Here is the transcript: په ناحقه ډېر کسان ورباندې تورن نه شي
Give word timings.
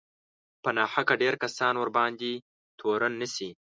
په 0.63 0.69
ناحقه 0.77 1.13
ډېر 1.21 1.33
کسان 1.43 1.73
ورباندې 1.77 2.31
تورن 2.79 3.13
نه 3.21 3.27
شي 3.35 3.49